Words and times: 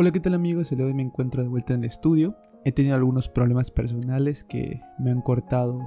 Hola, 0.00 0.12
¿qué 0.12 0.20
tal 0.20 0.34
amigos? 0.34 0.70
El 0.70 0.78
día 0.78 0.84
de 0.86 0.92
hoy 0.92 0.96
me 0.96 1.02
encuentro 1.02 1.42
de 1.42 1.48
vuelta 1.48 1.74
en 1.74 1.80
el 1.80 1.86
estudio. 1.86 2.36
He 2.64 2.70
tenido 2.70 2.94
algunos 2.94 3.28
problemas 3.28 3.72
personales 3.72 4.44
que 4.44 4.80
me 4.96 5.10
han 5.10 5.20
cortado 5.20 5.80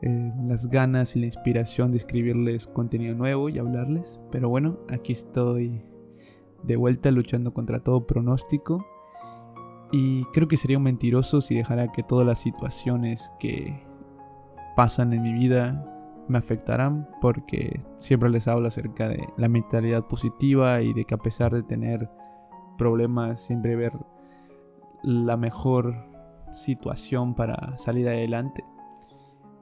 eh, 0.00 0.32
las 0.44 0.68
ganas 0.68 1.16
y 1.16 1.18
la 1.18 1.26
inspiración 1.26 1.90
de 1.90 1.96
escribirles 1.96 2.68
contenido 2.68 3.16
nuevo 3.16 3.48
y 3.48 3.58
hablarles. 3.58 4.20
Pero 4.30 4.48
bueno, 4.48 4.78
aquí 4.88 5.10
estoy 5.10 5.82
de 6.62 6.76
vuelta 6.76 7.10
luchando 7.10 7.52
contra 7.52 7.80
todo 7.80 8.06
pronóstico. 8.06 8.86
Y 9.90 10.22
creo 10.26 10.46
que 10.46 10.56
sería 10.56 10.78
un 10.78 10.84
mentiroso 10.84 11.40
si 11.40 11.56
dejara 11.56 11.90
que 11.90 12.04
todas 12.04 12.24
las 12.24 12.38
situaciones 12.38 13.32
que 13.40 13.82
pasan 14.76 15.12
en 15.12 15.22
mi 15.22 15.32
vida 15.32 15.84
me 16.28 16.38
afectarán 16.38 17.08
porque 17.20 17.80
siempre 17.96 18.30
les 18.30 18.46
hablo 18.46 18.68
acerca 18.68 19.08
de 19.08 19.26
la 19.36 19.48
mentalidad 19.48 20.06
positiva 20.06 20.80
y 20.82 20.92
de 20.92 21.04
que 21.04 21.14
a 21.16 21.18
pesar 21.18 21.52
de 21.52 21.64
tener 21.64 22.08
problemas, 22.76 23.40
siempre 23.40 23.76
ver 23.76 23.92
la 25.02 25.36
mejor 25.36 25.94
situación 26.52 27.34
para 27.34 27.76
salir 27.78 28.08
adelante. 28.08 28.64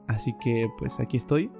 Así 0.07 0.33
que 0.39 0.69
pues 0.77 0.99
aquí 0.99 1.17
estoy. 1.17 1.51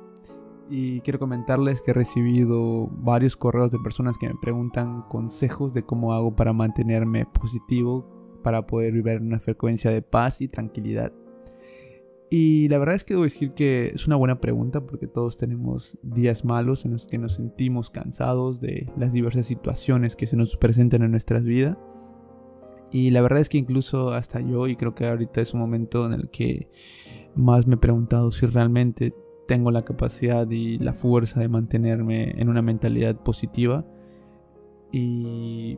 Y 0.69 1.01
quiero 1.01 1.19
comentarles 1.19 1.81
que 1.81 1.91
he 1.91 1.93
recibido 1.93 2.87
varios 2.91 3.37
correos 3.37 3.69
de 3.69 3.79
personas 3.79 4.17
que 4.17 4.27
me 4.27 4.35
preguntan 4.41 5.03
consejos 5.03 5.73
de 5.73 5.83
cómo 5.83 6.13
hago 6.13 6.35
para 6.35 6.53
mantenerme 6.53 7.25
positivo, 7.25 8.39
para 8.43 8.65
poder 8.65 8.93
vivir 8.93 9.13
en 9.13 9.27
una 9.27 9.39
frecuencia 9.39 9.91
de 9.91 10.01
paz 10.01 10.41
y 10.41 10.47
tranquilidad. 10.47 11.13
Y 12.29 12.67
la 12.69 12.79
verdad 12.79 12.95
es 12.95 13.03
que 13.03 13.13
debo 13.13 13.23
decir 13.23 13.53
que 13.53 13.91
es 13.93 14.07
una 14.07 14.15
buena 14.15 14.41
pregunta 14.41 14.85
porque 14.85 15.07
todos 15.07 15.37
tenemos 15.37 15.97
días 16.01 16.43
malos 16.43 16.83
en 16.85 16.91
los 16.91 17.07
que 17.07 17.17
nos 17.17 17.33
sentimos 17.33 17.91
cansados 17.91 18.59
de 18.59 18.91
las 18.97 19.13
diversas 19.13 19.45
situaciones 19.45 20.15
que 20.15 20.25
se 20.25 20.35
nos 20.35 20.57
presentan 20.57 21.03
en 21.03 21.11
nuestras 21.11 21.43
vidas. 21.43 21.77
Y 22.91 23.11
la 23.11 23.21
verdad 23.21 23.41
es 23.41 23.49
que 23.49 23.57
incluso 23.57 24.11
hasta 24.13 24.39
yo, 24.39 24.67
y 24.67 24.75
creo 24.75 24.95
que 24.95 25.07
ahorita 25.07 25.41
es 25.41 25.53
un 25.53 25.59
momento 25.59 26.05
en 26.05 26.13
el 26.13 26.29
que 26.29 26.69
más 27.35 27.67
me 27.67 27.75
he 27.75 27.77
preguntado 27.77 28.31
si 28.31 28.45
realmente 28.47 29.13
tengo 29.47 29.69
la 29.69 29.85
capacidad 29.85 30.49
y 30.49 30.79
la 30.79 30.93
fuerza 30.93 31.39
de 31.39 31.49
mantenerme 31.49 32.33
en 32.39 32.49
una 32.49 32.61
mentalidad 32.61 33.21
positiva. 33.21 33.85
Y 34.91 35.77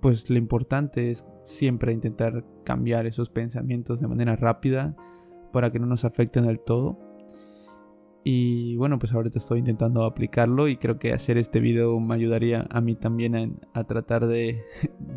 pues 0.00 0.28
lo 0.30 0.38
importante 0.38 1.10
es 1.10 1.26
siempre 1.42 1.92
intentar 1.92 2.44
cambiar 2.64 3.06
esos 3.06 3.30
pensamientos 3.30 4.00
de 4.00 4.08
manera 4.08 4.34
rápida 4.34 4.96
para 5.52 5.70
que 5.70 5.78
no 5.78 5.86
nos 5.86 6.04
afecten 6.04 6.44
del 6.46 6.60
todo. 6.60 6.98
Y 8.24 8.76
bueno, 8.76 8.98
pues 8.98 9.12
ahorita 9.12 9.38
estoy 9.38 9.60
intentando 9.60 10.04
aplicarlo 10.04 10.68
y 10.68 10.76
creo 10.76 10.98
que 10.98 11.12
hacer 11.12 11.38
este 11.38 11.60
video 11.60 11.98
me 11.98 12.14
ayudaría 12.14 12.66
a 12.70 12.80
mí 12.80 12.94
también 12.94 13.60
a, 13.72 13.84
tratar 13.84 14.26
de, 14.26 14.62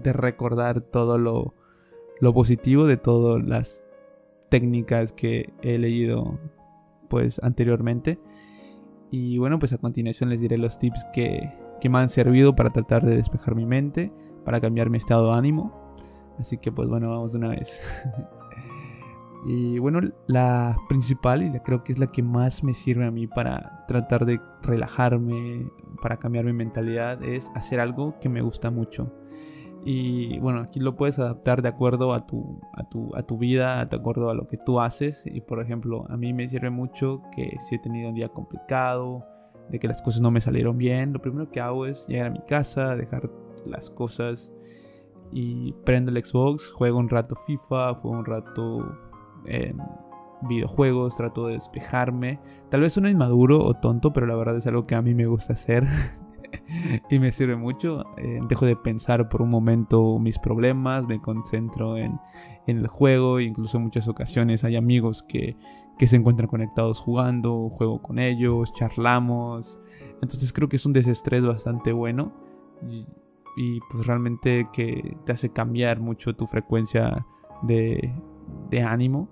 recordar 0.04 0.82
todo 0.82 1.18
lo, 1.18 1.56
lo 2.20 2.34
positivo 2.34 2.86
de 2.86 2.98
todas 2.98 3.46
las 3.46 3.84
técnicas 4.50 5.14
que 5.14 5.54
he 5.62 5.78
leído 5.78 6.40
pues 7.10 7.40
anteriormente. 7.44 8.20
Y 9.10 9.38
bueno, 9.40 9.60
pues 9.60 9.74
a 9.74 9.78
continuación 9.78 10.30
les 10.30 10.40
diré 10.40 10.58
los 10.58 10.80
tips 10.80 11.06
que, 11.14 11.52
que 11.82 11.90
me 11.90 12.00
han 12.00 12.10
servido 12.10 12.56
para 12.56 12.70
tratar 12.70 13.06
de 13.06 13.18
despejar 13.18 13.56
mi 13.56 13.66
mente, 13.66 14.14
para 14.46 14.62
cambiar 14.62 14.90
mi 14.90 14.98
estado 14.98 15.32
de 15.32 15.38
ánimo. 15.38 15.94
Así 16.40 16.58
que 16.58 16.72
pues 16.72 16.88
bueno, 16.88 17.10
vamos 17.10 17.34
de 17.34 17.40
una 17.40 17.50
vez. 17.50 18.08
Y 19.46 19.80
bueno, 19.80 20.02
la 20.28 20.78
principal 20.88 21.42
y 21.44 21.60
creo 21.62 21.84
que 21.84 21.92
es 21.92 22.00
la 22.00 22.12
que 22.12 22.22
más 22.22 22.64
me 22.64 22.74
sirve 22.74 23.06
a 23.06 23.12
mí 23.12 23.28
para 23.28 23.86
tratar 23.88 24.26
de 24.26 24.40
relajarme, 24.62 25.68
para 26.02 26.18
cambiar 26.18 26.46
mi 26.46 26.54
mentalidad, 26.54 27.24
es 27.24 27.52
hacer 27.56 27.80
algo 27.80 28.20
que 28.20 28.30
me 28.30 28.42
gusta 28.42 28.70
mucho. 28.70 29.12
Y 29.84 30.38
bueno, 30.40 30.60
aquí 30.60 30.80
lo 30.80 30.96
puedes 30.96 31.18
adaptar 31.18 31.64
de 31.64 31.70
acuerdo 31.70 32.14
a 32.14 32.28
tu, 32.28 32.62
a 32.74 32.88
tu, 32.88 33.16
a 33.16 33.24
tu 33.24 33.40
vida, 33.40 33.84
de 33.84 33.98
acuerdo 33.98 34.30
a 34.30 34.36
lo 34.36 34.46
que 34.46 34.58
tú 34.58 34.80
haces. 34.80 35.26
Y 35.26 35.42
por 35.42 35.60
ejemplo, 35.60 36.06
a 36.10 36.18
mí 36.18 36.34
me 36.34 36.48
sirve 36.48 36.70
mucho 36.70 37.24
que 37.36 37.58
si 37.68 37.76
he 37.76 37.80
tenido 37.80 38.10
un 38.10 38.16
día 38.16 38.30
complicado, 38.30 39.26
de 39.70 39.80
que 39.80 39.88
las 39.88 40.02
cosas 40.02 40.22
no 40.22 40.30
me 40.30 40.42
salieron 40.42 40.78
bien, 40.78 41.14
lo 41.14 41.22
primero 41.22 41.50
que 41.50 41.62
hago 41.62 41.86
es 41.86 42.08
llegar 42.08 42.28
a 42.28 42.30
mi 42.30 42.42
casa, 42.42 42.96
dejar 42.96 43.32
las 43.66 43.90
cosas 43.90 44.54
y 45.32 45.74
prendo 45.86 46.12
el 46.12 46.24
Xbox, 46.24 46.70
juego 46.70 47.00
un 47.00 47.10
rato 47.10 47.36
FIFA, 47.36 47.96
juego 47.96 48.18
un 48.18 48.26
rato 48.26 49.11
videojuegos, 50.42 51.16
trato 51.16 51.48
de 51.48 51.54
despejarme. 51.54 52.40
Tal 52.70 52.82
vez 52.82 52.94
suene 52.94 53.12
inmaduro 53.12 53.64
o 53.64 53.74
tonto, 53.74 54.14
pero 54.14 54.26
la 54.28 54.36
verdad 54.36 54.58
es 54.58 54.68
algo 54.68 54.86
que 54.86 54.96
a 54.96 55.02
mí 55.02 55.14
me 55.14 55.26
gusta 55.26 55.54
hacer 55.54 55.88
y 57.10 57.20
me 57.20 57.32
sirve 57.32 57.56
mucho. 57.56 58.04
Eh, 58.18 58.40
dejo 58.48 58.66
de 58.66 58.76
pensar 58.76 59.30
por 59.30 59.42
un 59.42 59.50
momento 59.50 60.20
mis 60.20 60.40
problemas, 60.40 61.06
me 61.08 61.22
concentro 61.22 61.98
en, 61.98 62.20
el 62.68 62.88
juego, 62.88 63.40
incluso 63.40 63.78
en 63.78 63.84
muchas 63.84 64.08
ocasiones 64.08 64.64
hay 64.64 64.76
amigos 64.76 65.24
que, 65.24 65.58
se 66.00 66.16
encuentran 66.16 66.50
conectados 66.50 67.00
jugando, 67.00 67.70
juego 67.70 68.02
con 68.02 68.18
ellos, 68.18 68.74
charlamos. 68.74 69.80
Entonces 70.20 70.52
creo 70.52 70.68
que 70.68 70.78
es 70.78 70.86
un 70.88 70.94
desestrés 70.94 71.46
bastante 71.46 71.92
bueno 71.92 72.34
y, 72.90 73.06
y 73.56 73.80
pues 73.82 74.08
realmente 74.08 74.68
que 74.74 75.16
te 75.26 75.34
hace 75.34 75.52
cambiar 75.52 76.00
mucho 76.00 76.36
tu 76.36 76.48
frecuencia 76.48 77.28
de, 77.62 78.16
de 78.70 78.82
ánimo. 78.82 79.30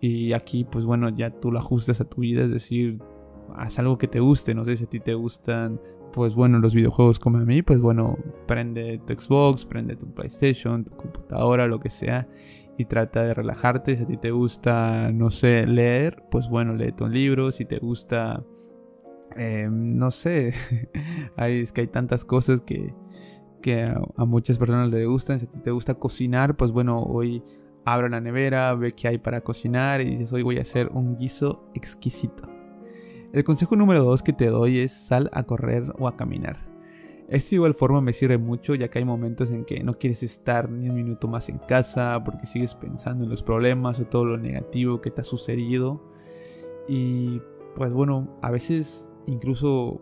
Y 0.00 0.32
aquí, 0.32 0.64
pues 0.64 0.84
bueno, 0.84 1.08
ya 1.08 1.30
tú 1.30 1.50
lo 1.50 1.58
ajustas 1.58 2.00
a 2.00 2.04
tu 2.04 2.20
vida, 2.20 2.44
es 2.44 2.50
decir, 2.50 3.00
haz 3.56 3.78
algo 3.78 3.98
que 3.98 4.06
te 4.08 4.20
guste, 4.20 4.54
no 4.54 4.64
sé 4.64 4.76
si 4.76 4.84
a 4.84 4.86
ti 4.86 5.00
te 5.00 5.14
gustan, 5.14 5.80
pues 6.12 6.34
bueno, 6.34 6.58
los 6.58 6.74
videojuegos 6.74 7.18
como 7.18 7.38
a 7.38 7.44
mí, 7.44 7.62
pues 7.62 7.80
bueno, 7.80 8.18
prende 8.46 8.98
tu 8.98 9.14
Xbox, 9.14 9.66
prende 9.66 9.96
tu 9.96 10.12
PlayStation, 10.12 10.84
tu 10.84 10.96
computadora, 10.96 11.66
lo 11.66 11.80
que 11.80 11.90
sea, 11.90 12.28
y 12.76 12.84
trata 12.86 13.22
de 13.22 13.34
relajarte. 13.34 13.96
Si 13.96 14.02
a 14.02 14.06
ti 14.06 14.16
te 14.16 14.30
gusta, 14.30 15.10
no 15.12 15.30
sé, 15.30 15.66
leer, 15.66 16.24
pues 16.30 16.48
bueno, 16.48 16.74
lee 16.74 16.94
un 17.00 17.12
libro. 17.12 17.50
Si 17.50 17.64
te 17.64 17.78
gusta, 17.78 18.44
em, 19.36 19.96
no 19.96 20.10
sé, 20.10 20.54
es 21.36 21.72
que 21.72 21.82
hay 21.82 21.88
tantas 21.88 22.24
cosas 22.24 22.60
que, 22.60 22.94
que 23.60 23.82
a, 23.82 24.00
a 24.16 24.24
muchas 24.24 24.58
personas 24.58 24.90
les 24.90 25.06
gustan. 25.06 25.40
Si 25.40 25.46
a 25.46 25.48
ti 25.48 25.60
te 25.60 25.70
gusta 25.70 25.94
cocinar, 25.94 26.56
pues 26.56 26.72
bueno, 26.72 27.02
hoy 27.02 27.42
abre 27.92 28.08
la 28.10 28.20
nevera, 28.20 28.74
ve 28.74 28.92
qué 28.92 29.08
hay 29.08 29.18
para 29.18 29.40
cocinar 29.40 30.00
y 30.00 30.04
dices, 30.04 30.32
hoy 30.32 30.42
voy 30.42 30.58
a 30.58 30.62
hacer 30.62 30.90
un 30.92 31.16
guiso 31.16 31.64
exquisito. 31.74 32.48
El 33.32 33.44
consejo 33.44 33.76
número 33.76 34.04
2 34.04 34.22
que 34.22 34.32
te 34.32 34.46
doy 34.46 34.80
es 34.80 34.92
sal 34.92 35.30
a 35.32 35.44
correr 35.44 35.92
o 35.98 36.08
a 36.08 36.16
caminar. 36.16 36.56
Esto 37.28 37.50
de 37.50 37.56
igual 37.56 37.74
forma 37.74 38.00
me 38.00 38.14
sirve 38.14 38.38
mucho 38.38 38.74
ya 38.74 38.88
que 38.88 38.98
hay 38.98 39.04
momentos 39.04 39.50
en 39.50 39.64
que 39.64 39.82
no 39.82 39.98
quieres 39.98 40.22
estar 40.22 40.70
ni 40.70 40.88
un 40.88 40.94
minuto 40.94 41.28
más 41.28 41.48
en 41.50 41.58
casa 41.58 42.22
porque 42.24 42.46
sigues 42.46 42.74
pensando 42.74 43.24
en 43.24 43.30
los 43.30 43.42
problemas 43.42 44.00
o 44.00 44.06
todo 44.06 44.24
lo 44.24 44.38
negativo 44.38 45.00
que 45.00 45.10
te 45.10 45.20
ha 45.20 45.24
sucedido. 45.24 46.02
Y 46.88 47.42
pues 47.74 47.92
bueno, 47.92 48.38
a 48.40 48.50
veces 48.50 49.12
incluso 49.26 50.00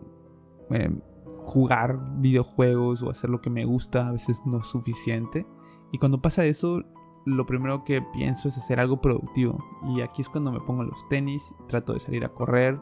em, 0.69 1.01
jugar 1.39 1.99
videojuegos 2.19 3.03
o 3.03 3.09
hacer 3.09 3.29
lo 3.29 3.41
que 3.41 3.49
me 3.49 3.65
gusta 3.65 4.07
a 4.07 4.11
veces 4.13 4.41
no 4.45 4.59
es 4.59 4.67
suficiente. 4.67 5.45
Y 5.91 5.97
cuando 5.97 6.21
pasa 6.21 6.45
eso, 6.45 6.83
lo 7.27 7.45
primero 7.45 7.83
que 7.83 8.01
pienso 8.01 8.47
es 8.47 8.57
hacer 8.57 8.79
algo 8.79 9.01
productivo. 9.01 9.63
Y 9.83 10.01
aquí 10.01 10.21
es 10.21 10.29
cuando 10.29 10.51
me 10.51 10.61
pongo 10.61 10.83
los 10.83 11.07
tenis, 11.09 11.53
trato 11.67 11.93
de 11.93 11.99
salir 11.99 12.23
a 12.23 12.29
correr, 12.29 12.79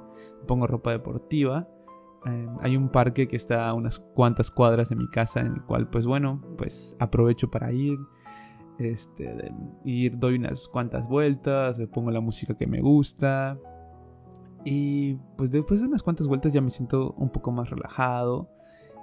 pongo 0.47 0.67
ropa 0.67 0.91
deportiva. 0.91 1.67
Em, 2.25 2.55
hay 2.61 2.77
un 2.77 2.89
parque 2.89 3.27
que 3.27 3.35
está 3.35 3.67
a 3.67 3.73
unas 3.73 3.99
cuantas 3.99 4.51
cuadras 4.51 4.89
de 4.89 4.95
mi 4.95 5.07
casa 5.09 5.39
en 5.39 5.47
el 5.47 5.63
cual 5.63 5.89
pues 5.89 6.05
bueno, 6.05 6.41
pues 6.57 6.95
aprovecho 6.99 7.49
para 7.49 7.71
ir. 7.73 7.97
Este, 8.77 9.53
ir, 9.83 10.19
doy 10.19 10.35
unas 10.35 10.67
cuantas 10.67 11.07
vueltas, 11.07 11.79
me 11.79 11.87
pongo 11.87 12.11
la 12.11 12.21
música 12.21 12.55
que 12.55 12.67
me 12.67 12.81
gusta. 12.81 13.57
Y 14.63 15.15
pues 15.37 15.49
después 15.49 15.81
de 15.81 15.87
unas 15.87 16.03
cuantas 16.03 16.27
vueltas 16.27 16.53
ya 16.53 16.61
me 16.61 16.69
siento 16.69 17.13
un 17.17 17.29
poco 17.29 17.51
más 17.51 17.71
relajado. 17.71 18.51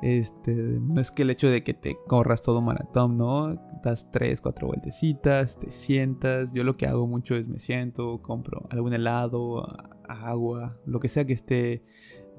Este, 0.02 0.52
no 0.80 1.00
es 1.00 1.12
que 1.12 1.22
el 1.22 1.30
hecho 1.30 1.48
de 1.48 1.62
que 1.62 1.74
te 1.74 1.96
corras 2.08 2.42
todo 2.42 2.60
maratón, 2.60 3.16
¿no? 3.16 3.54
Das 3.84 4.10
tres, 4.10 4.40
cuatro 4.40 4.66
vueltecitas, 4.66 5.58
te 5.58 5.70
sientas. 5.70 6.52
Yo 6.52 6.64
lo 6.64 6.76
que 6.76 6.86
hago 6.86 7.06
mucho 7.06 7.36
es 7.36 7.48
me 7.48 7.60
siento, 7.60 8.20
compro 8.20 8.66
algún 8.70 8.92
helado, 8.94 9.64
agua, 10.08 10.76
lo 10.86 10.98
que 10.98 11.08
sea 11.08 11.24
que 11.24 11.32
esté 11.32 11.84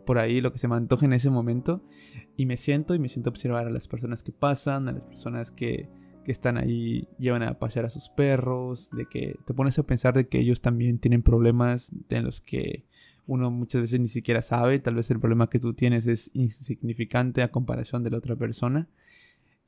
por 0.06 0.18
ahí, 0.20 0.42
lo 0.42 0.52
que 0.52 0.58
se 0.58 0.68
me 0.68 0.76
antoje 0.76 1.06
en 1.06 1.14
ese 1.14 1.30
momento. 1.30 1.82
Y 2.36 2.46
me 2.46 2.58
siento 2.58 2.96
y 2.96 3.00
me 3.00 3.08
siento 3.08 3.30
a 3.30 3.32
observar 3.32 3.66
a 3.68 3.70
las 3.70 3.88
personas 3.88 4.24
que 4.24 4.34
pasan, 4.34 4.90
a 4.90 4.92
las 4.92 5.06
personas 5.06 5.50
que, 5.52 5.90
que 6.24 6.31
están 6.31 6.58
ahí, 6.58 7.08
llevan 7.20 7.44
a 7.44 7.60
pasear 7.60 7.86
a 7.86 7.90
sus 7.90 8.10
perros, 8.10 8.90
de 8.92 9.06
que 9.06 9.38
te 9.46 9.54
pones 9.54 9.78
a 9.80 9.84
pensar 9.84 10.14
de 10.14 10.28
que 10.28 10.40
ellos 10.40 10.62
también 10.62 11.00
tienen 11.00 11.24
problemas 11.24 11.92
en 12.10 12.24
los 12.24 12.42
que 12.42 12.86
uno 13.25 13.52
muchas 13.52 13.81
veces 13.81 14.00
ni 14.00 14.08
siquiera 14.08 14.42
sabe, 14.42 14.80
tal 14.80 14.96
vez 14.96 15.10
el 15.12 15.20
problema 15.20 15.50
que 15.50 15.60
tú 15.60 15.74
tienes 15.74 16.08
es 16.08 16.31
insignificante 16.34 17.42
a 17.42 17.52
comparación 17.52 18.04
de 18.04 18.12
la 18.12 18.18
otra 18.18 18.36
persona. 18.36 18.90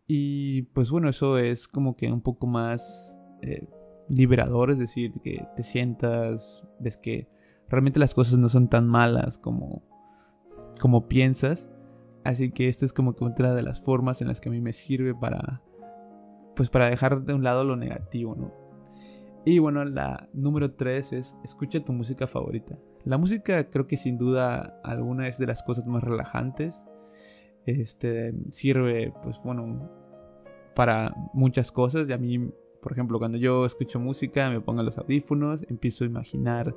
Y 0.08 0.64
pues 0.74 0.92
bueno, 0.92 1.10
eso 1.10 1.38
es 1.38 1.68
como 1.68 1.96
que 1.96 2.12
un 2.12 2.22
poco 2.22 2.48
más 2.48 3.20
eh, 3.42 3.68
liberador, 4.10 4.72
es 4.72 4.78
decir, 4.78 5.12
que 5.24 5.48
te 5.56 5.64
sientas, 5.64 6.64
ves 6.80 6.98
que 6.98 7.28
realmente 7.70 8.00
las 8.00 8.14
cosas 8.14 8.38
no 8.38 8.50
son 8.50 8.70
tan 8.70 8.88
malas 8.88 9.38
como, 9.38 9.84
como 10.80 11.08
piensas. 11.08 11.70
Así 12.24 12.52
que 12.52 12.68
esta 12.68 12.86
es 12.86 12.94
como 12.94 13.16
que 13.16 13.24
otra 13.24 13.54
de 13.54 13.62
las 13.62 13.82
formas 13.82 14.22
en 14.22 14.28
las 14.28 14.42
que 14.42 14.50
a 14.50 14.52
mí 14.52 14.60
me 14.60 14.74
sirve 14.74 15.14
para, 15.14 15.62
pues 16.56 16.70
para 16.70 16.90
dejar 16.90 17.24
de 17.24 17.34
un 17.34 17.44
lado 17.44 17.64
lo 17.64 17.76
negativo, 17.76 18.36
¿no? 18.36 18.54
Y 19.46 19.60
bueno, 19.60 19.86
la 19.86 20.28
número 20.34 20.74
3 20.74 21.14
es 21.14 21.38
escucha 21.44 21.80
tu 21.80 21.94
música 21.94 22.26
favorita. 22.26 22.80
La 23.04 23.20
música 23.20 23.70
creo 23.70 23.86
que 23.86 23.98
sin 23.98 24.18
duda 24.18 24.80
alguna 24.84 25.28
es 25.28 25.38
de 25.38 25.46
las 25.46 25.62
cosas 25.62 25.88
más 25.88 26.04
relajantes. 26.04 26.88
Este 27.68 28.34
sirve, 28.50 29.14
pues 29.22 29.40
bueno, 29.44 29.88
para 30.76 31.14
muchas 31.34 31.72
cosas. 31.72 32.10
Y 32.10 32.14
a 32.14 32.18
mí, 32.18 32.40
por 32.82 32.92
ejemplo, 32.92 33.20
cuando 33.20 33.38
yo 33.38 33.68
escucho 33.68 34.00
música, 34.00 34.50
me 34.50 34.62
pongo 34.62 34.82
los 34.82 34.98
audífonos, 34.98 35.64
empiezo 35.70 36.04
a 36.04 36.08
imaginar 36.08 36.76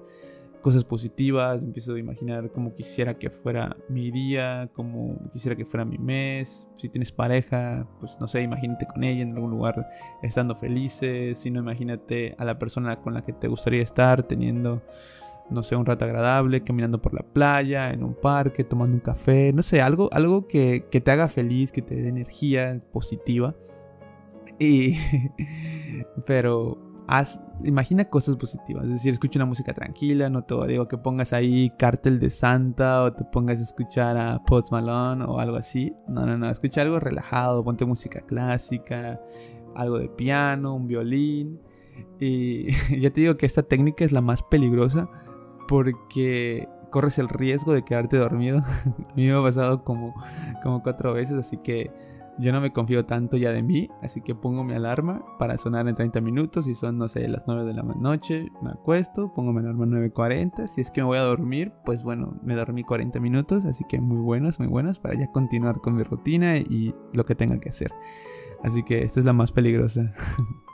cosas 0.61 0.85
positivas, 0.85 1.63
empiezo 1.63 1.95
a 1.95 1.99
imaginar 1.99 2.51
cómo 2.51 2.75
quisiera 2.75 3.19
que 3.19 3.31
fuera 3.31 3.77
mi 3.89 4.11
día, 4.11 4.71
cómo 4.75 5.19
quisiera 5.33 5.57
que 5.57 5.65
fuera 5.65 5.85
mi 5.85 5.99
mes. 5.99 6.69
Si 6.77 6.89
tienes 6.89 7.13
pareja, 7.13 7.87
pues 8.01 8.19
no 8.21 8.27
sé, 8.29 8.43
imagínate 8.43 8.87
con 8.87 9.05
ella 9.05 9.23
en 9.23 9.35
algún 9.35 9.51
lugar 9.51 9.89
estando 10.23 10.55
felices, 10.55 11.39
si 11.39 11.51
no, 11.51 11.61
imagínate 11.61 12.35
a 12.39 12.45
la 12.45 12.59
persona 12.59 13.01
con 13.01 13.15
la 13.15 13.25
que 13.25 13.33
te 13.33 13.49
gustaría 13.49 13.83
estar 13.83 14.23
teniendo, 14.23 14.83
no 15.51 15.63
sé, 15.63 15.77
un 15.77 15.87
rato 15.87 16.05
agradable, 16.05 16.63
caminando 16.63 17.01
por 17.01 17.15
la 17.15 17.23
playa, 17.23 17.91
en 17.91 18.03
un 18.05 18.15
parque, 18.15 18.65
tomando 18.65 18.93
un 18.93 19.01
café, 19.01 19.53
no 19.53 19.63
sé, 19.63 19.81
algo, 19.81 20.09
algo 20.13 20.47
que, 20.47 20.87
que 20.91 21.01
te 21.01 21.11
haga 21.11 21.29
feliz, 21.29 21.73
que 21.73 21.83
te 21.83 21.97
dé 21.97 22.09
energía 22.09 22.83
positiva. 22.93 23.55
Y... 24.59 24.97
pero 26.27 26.88
imagina 27.65 28.05
cosas 28.05 28.37
positivas. 28.37 28.85
Es 28.87 28.93
decir, 28.93 29.13
escucha 29.13 29.39
una 29.39 29.47
música 29.47 29.73
tranquila, 29.73 30.29
no 30.29 30.45
te 30.45 30.55
digo 30.67 30.89
que 30.89 30.99
pongas 30.99 31.33
ahí 31.33 31.71
Cartel 31.79 32.19
de 32.19 32.31
Santa 32.31 33.03
o 33.03 33.13
te 33.13 33.25
pongas 33.25 33.59
a 33.61 33.63
escuchar 33.63 34.17
a 34.17 34.43
Post 34.45 34.73
Malone 34.73 35.25
o 35.25 35.39
algo 35.39 35.57
así. 35.57 35.95
No, 36.07 36.27
no, 36.27 36.37
no, 36.37 36.51
escucha 36.51 36.83
algo 36.83 37.01
relajado, 37.01 37.65
ponte 37.65 37.85
música 37.85 38.21
clásica, 38.21 39.21
algo 39.75 39.99
de 39.99 40.09
piano, 40.09 40.75
un 40.75 40.87
violín. 40.87 41.61
Y 42.21 42.71
ya 43.01 43.11
te 43.11 43.23
digo 43.23 43.37
que 43.37 43.47
esta 43.47 43.63
técnica 43.63 44.05
es 44.05 44.13
la 44.13 44.21
más 44.21 44.43
peligrosa 44.43 45.09
porque 45.67 46.69
corres 46.91 47.19
el 47.19 47.29
riesgo 47.29 47.73
de 47.73 47.85
quedarte 47.85 48.19
dormido. 48.19 48.59
a 49.11 49.15
mí 49.15 49.27
me 49.27 49.33
ha 49.33 49.43
pasado 49.43 49.83
como, 49.83 50.15
como 50.63 50.83
cuatro 50.83 51.15
veces, 51.15 51.39
así 51.39 51.57
que 51.59 51.91
yo 52.39 52.53
no 52.53 52.61
me 52.61 52.73
confío 52.73 53.05
tanto 53.05 53.37
ya 53.37 53.53
de 53.53 53.63
mí, 53.63 53.89
así 54.01 54.21
que 54.21 54.35
pongo 54.35 54.63
mi 54.63 54.73
alarma 54.73 55.25
para 55.39 55.59
sonar 55.59 55.89
en 55.89 55.95
30 55.95 56.21
minutos. 56.21 56.69
Y 56.69 56.75
son, 56.75 56.97
no 56.97 57.09
sé, 57.09 57.27
las 57.27 57.45
9 57.47 57.65
de 57.65 57.75
la 57.75 57.83
noche, 57.83 58.47
me 58.63 58.71
acuesto, 58.71 59.33
pongo 59.35 59.53
mi 59.53 59.59
alarma 59.59 59.87
9.40. 59.87 60.69
Si 60.69 60.81
es 60.81 60.91
que 60.91 61.01
me 61.01 61.07
voy 61.07 61.19
a 61.19 61.23
dormir, 61.23 61.73
pues 61.85 62.05
bueno, 62.05 62.39
me 62.45 62.55
dormí 62.55 62.85
40 62.85 63.19
minutos, 63.19 63.65
así 63.65 63.85
que 63.89 64.01
muy 64.01 64.19
buenos, 64.19 64.61
muy 64.61 64.69
buenos 64.69 65.01
para 65.01 65.19
ya 65.19 65.31
continuar 65.33 65.81
con 65.81 65.97
mi 65.97 66.05
rutina 66.05 66.59
y 66.59 66.95
lo 67.13 67.25
que 67.25 67.35
tenga 67.35 67.59
que 67.59 67.71
hacer. 67.71 67.93
Así 68.63 68.85
que 68.85 69.03
esta 69.03 69.19
es 69.19 69.27
la 69.27 69.33
más 69.33 69.51
peligrosa. 69.51 70.13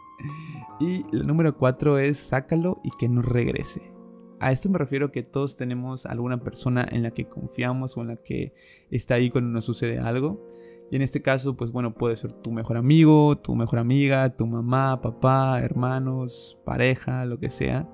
y 0.80 1.04
el 1.12 1.26
número 1.26 1.56
4 1.56 1.98
es 1.98 2.18
sácalo 2.18 2.80
y 2.84 2.90
que 2.98 3.08
no 3.08 3.22
regrese. 3.22 3.94
A 4.40 4.52
esto 4.52 4.68
me 4.68 4.78
refiero 4.78 5.10
que 5.10 5.22
todos 5.22 5.56
tenemos 5.56 6.04
alguna 6.04 6.42
persona 6.42 6.86
en 6.90 7.02
la 7.02 7.12
que 7.12 7.26
confiamos 7.26 7.96
o 7.96 8.02
en 8.02 8.08
la 8.08 8.16
que 8.16 8.52
está 8.90 9.14
ahí 9.14 9.30
cuando 9.30 9.50
nos 9.50 9.64
sucede 9.64 9.98
algo 9.98 10.44
y 10.94 10.96
en 10.96 11.02
este 11.02 11.22
caso, 11.22 11.56
pues 11.56 11.72
bueno, 11.72 11.92
puede 11.92 12.14
ser 12.14 12.30
tu 12.30 12.52
mejor 12.52 12.76
amigo, 12.76 13.36
tu 13.36 13.56
mejor 13.56 13.80
amiga, 13.80 14.36
tu 14.36 14.46
mamá, 14.46 15.02
papá, 15.02 15.60
hermanos, 15.60 16.56
pareja, 16.64 17.24
lo 17.24 17.40
que 17.40 17.50
sea. 17.50 17.90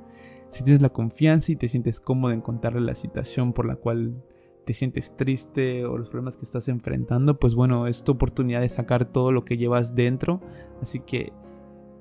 Si 0.51 0.63
tienes 0.63 0.83
la 0.83 0.91
confianza 0.91 1.51
y 1.51 1.57
te 1.57 1.67
sientes 1.67 1.99
cómodo 1.99 2.35
en 2.35 2.43
contarle 2.43 2.83
la 2.83 2.95
situación 2.95 3.55
por 3.55 3.65
la 3.65 3.77
cual 3.77 4.23
te 4.67 4.75
sientes 4.75 5.17
triste 5.17 5.87
o 5.87 5.97
los 5.97 6.11
problemas 6.11 6.37
que 6.37 6.45
estás 6.45 6.69
enfrentando, 6.69 7.39
pues 7.39 7.55
bueno, 7.55 7.87
es 7.87 8.05
tu 8.05 8.13
oportunidad 8.13 8.61
de 8.61 8.69
sacar 8.69 9.07
todo 9.07 9.33
lo 9.33 9.47
que 9.47 9.57
llevas 9.57 9.95
dentro. 9.95 10.43
Así 10.83 11.01
que 11.01 11.33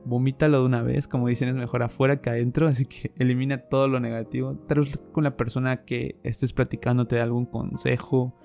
vomítalo 0.04 0.60
de 0.60 0.66
una 0.66 0.84
vez, 0.84 1.08
como 1.08 1.30
dicen, 1.30 1.48
es 1.48 1.56
mejor 1.56 1.82
afuera 1.82 2.20
que 2.20 2.30
adentro, 2.30 2.68
así 2.68 2.86
que 2.86 3.14
elimina 3.18 3.70
todo 3.70 3.88
lo 3.88 4.02
negativo. 4.02 4.58
Tal 4.68 4.82
vez 4.82 5.00
con 5.14 5.24
la 5.24 5.38
persona 5.38 5.86
que 5.86 6.20
estés 6.24 6.52
platicando 6.52 7.08
te 7.08 7.16
dé 7.16 7.22
algún 7.22 7.46
consejo, 7.46 8.36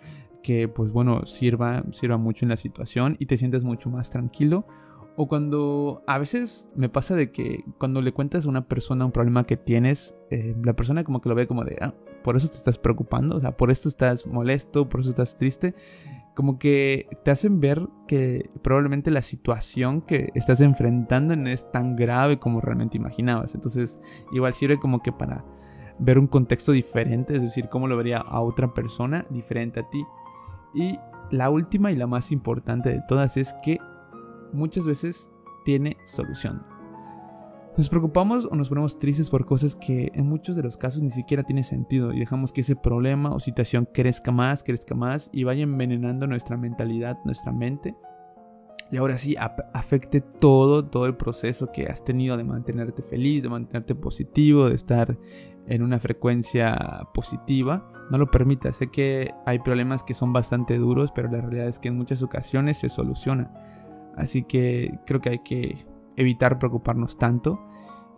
que 0.44 0.69
pues 0.69 0.93
bueno 0.93 1.25
sirva, 1.25 1.82
sirva 1.91 2.19
mucho 2.19 2.44
en 2.44 2.50
la 2.50 2.58
situación 2.58 3.17
y 3.19 3.26
te 3.26 3.37
sientes 3.38 3.64
mucho 3.64 3.91
más 3.91 4.11
tranquilo. 4.11 4.67
O 5.17 5.26
cuando 5.26 6.02
a 6.06 6.19
veces 6.19 6.70
me 6.76 6.88
pasa 6.88 7.17
de 7.17 7.31
que 7.32 7.64
cuando 7.79 8.02
le 8.02 8.12
cuentas 8.12 8.46
a 8.46 8.49
una 8.49 8.69
persona 8.69 9.06
un 9.06 9.12
problema 9.12 9.44
que 9.44 9.56
tienes, 9.56 10.14
eh, 10.31 10.55
la 10.62 10.75
persona 10.75 11.02
como 11.02 11.20
que 11.20 11.29
lo 11.29 11.35
ve 11.35 11.46
como 11.46 11.64
de, 11.64 11.79
ah, 11.81 11.94
por 12.23 12.37
eso 12.37 12.49
te 12.49 12.56
estás 12.56 12.79
preocupando, 12.79 13.37
o 13.37 13.41
sea, 13.41 13.56
por 13.56 13.70
eso 13.70 13.88
estás 13.88 14.26
molesto, 14.26 14.88
por 14.88 15.00
eso 15.00 15.11
estás 15.11 15.37
triste. 15.37 15.75
Como 16.35 16.58
que 16.58 17.06
te 17.25 17.31
hacen 17.31 17.61
ver 17.61 17.88
que 18.08 18.50
probablemente 18.62 19.12
la 19.12 19.23
situación 19.23 20.02
que 20.02 20.31
estás 20.35 20.61
enfrentando 20.61 21.37
no 21.37 21.49
es 21.49 21.70
tan 21.70 21.94
grave 21.97 22.38
como 22.38 22.61
realmente 22.61 22.99
imaginabas. 22.99 23.55
Entonces, 23.55 24.00
igual 24.32 24.52
sirve 24.52 24.79
como 24.79 25.00
que 25.00 25.12
para 25.12 25.44
ver 25.99 26.19
un 26.19 26.26
contexto 26.26 26.73
diferente, 26.73 27.37
es 27.37 27.43
decir, 27.43 27.69
cómo 27.69 27.87
lo 27.87 27.97
vería 27.97 28.19
a 28.19 28.40
otra 28.40 28.75
persona 28.75 29.26
diferente 29.31 29.81
a 29.81 29.88
ti. 29.88 30.05
Y 30.75 30.99
la 31.31 31.50
última 31.50 31.93
y 31.93 31.97
la 31.97 32.06
más 32.06 32.32
importante 32.32 32.91
de 32.91 33.03
todas 33.09 33.37
es 33.37 33.55
que 33.62 33.79
muchas 34.53 34.87
veces 34.87 35.31
tiene 35.65 35.97
solución. 36.05 36.62
Nos 37.76 37.88
preocupamos 37.88 38.44
o 38.44 38.55
nos 38.55 38.69
ponemos 38.69 39.00
tristes 39.00 39.31
por 39.31 39.44
cosas 39.44 39.75
que 39.75 40.12
en 40.15 40.29
muchos 40.29 40.55
de 40.55 40.62
los 40.62 40.76
casos 40.76 41.03
ni 41.03 41.11
siquiera 41.11 41.43
tiene 41.43 41.65
sentido 41.65 42.12
y 42.12 42.21
dejamos 42.21 42.53
que 42.53 42.61
ese 42.61 42.76
problema 42.76 43.35
o 43.35 43.41
situación 43.41 43.88
crezca 43.93 44.31
más, 44.31 44.62
crezca 44.62 44.94
más 44.94 45.29
y 45.32 45.43
vaya 45.43 45.65
envenenando 45.65 46.29
nuestra 46.29 46.56
mentalidad, 46.56 47.19
nuestra 47.25 47.50
mente. 47.50 47.97
Y 48.93 48.97
ahora 48.97 49.19
sí 49.19 49.35
afecte 49.73 50.21
todo, 50.21 50.85
todo 50.85 51.06
el 51.06 51.17
proceso 51.17 51.73
que 51.73 51.87
has 51.87 52.05
tenido 52.05 52.37
de 52.37 52.44
mantenerte 52.44 53.03
feliz, 53.03 53.43
de 53.43 53.49
mantenerte 53.49 53.97
positivo, 53.97 54.69
de 54.69 54.76
estar 54.76 55.19
en 55.66 55.82
una 55.82 55.99
frecuencia 55.99 57.08
positiva, 57.14 57.90
no 58.11 58.19
lo 58.19 58.31
permita. 58.31 58.72
Sé 58.72 58.90
que 58.90 59.32
hay 59.46 59.58
problemas 59.58 60.02
que 60.02 60.14
son 60.14 60.32
bastante 60.32 60.76
duros, 60.78 61.12
pero 61.12 61.31
la 61.31 61.40
realidad 61.40 61.69
es 61.69 61.78
que 61.78 61.88
en 61.88 61.96
muchas 61.96 62.22
ocasiones 62.22 62.78
se 62.78 62.88
soluciona. 62.88 63.52
Así 64.16 64.44
que 64.44 64.99
creo 65.06 65.20
que 65.20 65.31
hay 65.31 65.38
que 65.40 65.87
evitar 66.16 66.58
preocuparnos 66.58 67.19
tanto. 67.19 67.61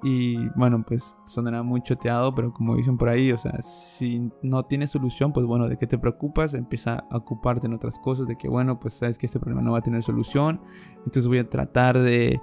Y 0.02 0.48
bueno, 0.50 0.84
pues 0.86 1.16
sonará 1.24 1.62
muy 1.62 1.80
choteado, 1.80 2.34
pero 2.34 2.52
como 2.52 2.76
dicen 2.76 2.98
por 2.98 3.08
ahí, 3.08 3.32
o 3.32 3.38
sea, 3.38 3.60
si 3.62 4.30
no 4.42 4.64
tienes 4.64 4.90
solución, 4.90 5.32
pues 5.32 5.46
bueno, 5.46 5.68
¿de 5.68 5.78
qué 5.78 5.86
te 5.86 5.98
preocupas? 5.98 6.52
Empieza 6.54 7.06
a 7.10 7.16
ocuparte 7.16 7.66
en 7.66 7.74
otras 7.74 7.98
cosas, 7.98 8.26
de 8.26 8.36
que 8.36 8.48
bueno, 8.48 8.78
pues 8.78 8.94
sabes 8.94 9.16
que 9.16 9.26
este 9.26 9.40
problema 9.40 9.62
no 9.62 9.72
va 9.72 9.78
a 9.78 9.82
tener 9.82 10.02
solución, 10.02 10.60
entonces 10.98 11.26
voy 11.26 11.38
a 11.38 11.48
tratar 11.48 11.98
de 11.98 12.40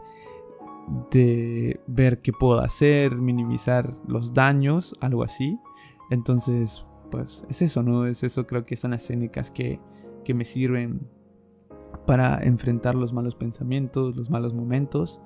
de 1.11 1.79
ver 1.87 2.21
qué 2.21 2.31
puedo 2.33 2.59
hacer, 2.59 3.15
minimizar 3.15 3.89
los 4.07 4.33
daños, 4.33 4.95
algo 5.01 5.23
así. 5.23 5.59
Entonces, 6.09 6.87
pues 7.11 7.45
es 7.49 7.61
eso, 7.61 7.83
¿no? 7.83 8.05
Es 8.05 8.23
eso, 8.23 8.45
creo 8.45 8.65
que 8.65 8.75
son 8.75 8.91
las 8.91 9.07
técnicas 9.07 9.51
que, 9.51 9.79
que 10.23 10.33
me 10.33 10.45
sirven 10.45 11.07
para 12.05 12.43
enfrentar 12.43 12.95
los 12.95 13.13
malos 13.13 13.35
pensamientos, 13.35 14.15
los 14.15 14.29
malos 14.29 14.53
momentos. 14.53 15.21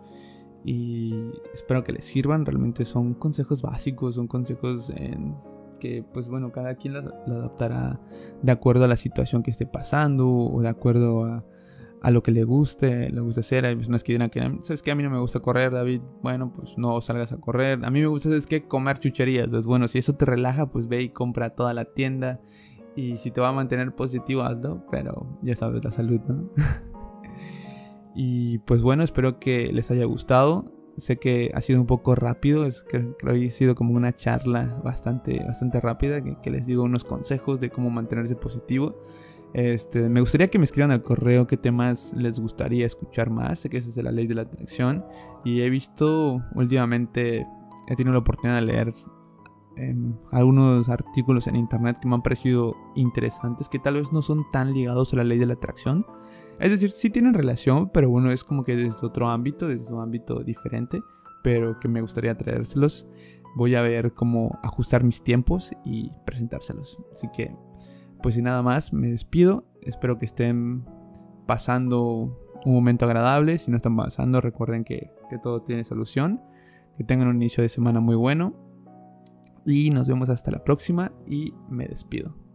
Y 0.63 1.31
espero 1.53 1.84
que 1.84 1.93
les 1.93 2.05
sirvan. 2.05 2.46
Realmente 2.46 2.86
son 2.86 3.13
consejos 3.13 3.62
básicos, 3.62 4.15
son 4.15 4.27
consejos 4.27 4.89
en 4.91 5.36
que, 5.79 6.03
pues 6.03 6.27
bueno, 6.27 6.51
cada 6.51 6.75
quien 6.75 6.93
lo 6.96 7.00
adaptará 7.36 8.00
de 8.41 8.51
acuerdo 8.51 8.86
a 8.86 8.88
la 8.88 8.98
situación 8.98 9.43
que 9.43 9.51
esté 9.51 9.65
pasando 9.65 10.27
o 10.27 10.62
de 10.62 10.67
acuerdo 10.67 11.25
a 11.25 11.46
a 12.01 12.12
lo 12.12 12.22
que 12.22 12.32
le 12.32 12.44
guste, 12.44 13.10
le 13.10 13.22
gusta 13.22 13.42
hacer. 13.42 13.66
Hay 13.66 13.75
personas 13.75 14.04
que 14.04 14.13
dirán 14.13 14.30
que, 14.30 14.39
¿sabes 14.62 14.82
qué? 14.82 14.92
A 14.92 14.96
mí 14.96 15.04
no 15.04 15.10
me 15.10 15.20
gusta 15.20 15.39
correr, 15.39 15.72
David. 15.72 16.01
Bueno, 16.22 16.54
pues 16.54 16.77
no 16.77 17.01
salgas 17.01 17.32
a 17.32 17.38
correr. 17.38 17.84
A 17.84 17.89
mí 17.89 18.01
me 18.01 18.08
gusta, 18.08 18.30
¿sabes 18.30 18.48
qué? 18.48 18.63
Comer 18.63 19.00
chucherías. 19.00 19.50
Pues 19.50 19.66
bueno, 19.66 19.88
si 19.88 20.00
eso 20.00 20.13
te 20.13 20.25
relaja, 20.25 20.70
pues 20.72 20.88
ve 20.88 21.01
y 21.01 21.10
compra 21.10 21.51
toda 21.51 21.74
la 21.74 21.86
tienda. 21.86 22.39
Y 22.96 23.18
si 23.18 23.32
te 23.32 23.42
va 23.42 23.50
a 23.50 23.54
mantener 23.54 23.94
positivo, 23.96 24.44
hazlo. 24.44 24.86
Pero 24.92 25.39
ya 25.42 25.56
sabes, 25.56 25.84
la 25.84 25.92
salud, 25.92 26.22
¿no? 26.27 26.50
y 28.16 28.60
pues 28.60 28.82
bueno, 28.82 29.04
espero 29.04 29.39
que 29.39 29.72
les 29.72 29.89
haya 29.92 30.06
gustado. 30.06 30.72
Sé 30.98 31.18
que 31.18 31.51
ha 31.54 31.62
sido 31.62 31.80
un 31.80 31.86
poco 31.86 32.16
rápido, 32.16 32.66
es 32.66 32.82
que 32.82 33.13
creo 33.20 33.36
que 33.36 33.46
ha 33.46 33.50
sido 33.51 33.75
como 33.75 33.94
una 33.94 34.13
charla 34.13 34.82
bastante, 34.84 35.44
bastante 35.46 35.80
rápida, 35.80 36.24
que, 36.24 36.38
que 36.42 36.50
les 36.50 36.66
digo 36.66 36.82
unos 36.82 37.04
consejos 37.04 37.60
de 37.60 37.70
cómo 37.70 37.92
mantenerse 37.92 38.36
positivo. 38.36 38.96
Este, 39.54 40.10
me 40.10 40.20
gustaría 40.20 40.50
que 40.50 40.60
me 40.60 40.66
escriban 40.66 40.92
al 40.92 41.04
correo 41.04 41.48
qué 41.48 41.58
temas 41.58 42.13
les 42.18 42.39
gustaría 42.39 42.86
escuchar 42.86 43.30
más. 43.30 43.60
Sé 43.60 43.70
que 43.70 43.77
esa 43.77 43.89
es 43.89 43.96
de 43.96 44.04
la 44.04 44.12
ley 44.12 44.27
de 44.27 44.36
la 44.36 44.44
atracción. 44.44 45.06
Y 45.44 45.62
he 45.62 45.70
visto 45.70 46.42
últimamente, 46.56 47.48
he 47.88 47.96
tenido 47.96 48.13
la 48.13 48.20
oportunidad 48.20 48.60
de 48.60 48.66
leer 48.66 48.94
em, 49.77 50.13
algunos 50.32 50.89
artículos 50.89 51.48
en 51.48 51.56
internet 51.56 51.98
que 52.01 52.08
me 52.08 52.16
han 52.16 52.22
parecido 52.22 52.75
interesantes, 52.96 53.70
que 53.70 53.80
tal 53.80 53.96
vez 53.96 54.12
no 54.12 54.22
son 54.22 54.46
tan 54.51 54.74
ligados 54.74 55.13
a 55.13 55.18
la 55.18 55.24
ley 55.24 55.38
de 55.38 55.46
la 55.46 55.54
atracción. 55.54 56.06
Es 56.60 56.72
decir, 56.72 56.92
sí 56.92 57.10
tienen 57.10 57.34
relación, 57.34 57.89
pero 57.89 58.10
bueno, 58.10 58.32
es 58.32 58.44
como 58.44 58.63
que 58.63 58.75
desde 58.75 59.06
otro 59.06 59.30
ámbito, 59.30 59.68
desde 59.68 59.94
un 59.94 60.01
ámbito 60.01 60.44
diferente, 60.44 61.01
pero 61.44 61.80
que 61.80 61.88
me 61.88 62.01
gustaría 62.01 62.36
traérselos. 62.36 63.08
Voy 63.56 63.75
a 63.75 63.82
ver 63.82 64.13
cómo 64.13 64.60
ajustar 64.63 65.04
mis 65.04 65.24
tiempos 65.24 65.72
y 65.86 66.12
presentárselos. 66.25 67.00
Así 67.12 67.27
que 67.36 67.56
pues 68.21 68.36
sin 68.36 68.45
nada 68.45 68.62
más, 68.62 68.93
me 68.93 69.09
despido. 69.09 69.65
Espero 69.81 70.17
que 70.17 70.25
estén 70.25 70.86
pasando 71.45 72.38
un 72.65 72.74
momento 72.74 73.05
agradable. 73.05 73.57
Si 73.57 73.71
no 73.71 73.77
están 73.77 73.95
pasando, 73.95 74.41
recuerden 74.41 74.83
que, 74.83 75.12
que 75.29 75.38
todo 75.38 75.62
tiene 75.62 75.83
solución. 75.83 76.41
Que 76.97 77.03
tengan 77.03 77.27
un 77.27 77.36
inicio 77.36 77.62
de 77.62 77.69
semana 77.69 78.00
muy 78.00 78.15
bueno. 78.15 78.53
Y 79.65 79.89
nos 79.89 80.07
vemos 80.07 80.29
hasta 80.29 80.51
la 80.51 80.63
próxima 80.63 81.12
y 81.27 81.53
me 81.69 81.88
despido. 81.88 82.47